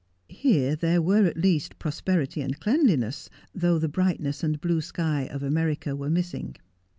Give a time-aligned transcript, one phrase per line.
[0.29, 5.43] Here there were, at least, prosperity and cleanliness, though the brightness and bine shy of
[5.43, 6.55] America were missing.